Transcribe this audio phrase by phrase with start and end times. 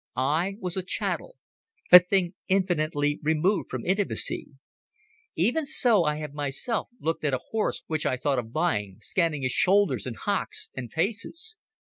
[0.15, 1.37] I was a chattel,
[1.91, 4.47] a thing infinitely removed from intimacy.
[5.35, 9.43] Even so I have myself looked at a horse which I thought of buying, scanning
[9.43, 11.55] his shoulders and hocks and paces.